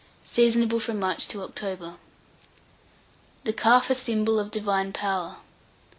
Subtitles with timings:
[0.25, 1.97] Seasonable from March to October.
[3.43, 5.37] THE CALF A SYMBOL OF DIVINE POWER.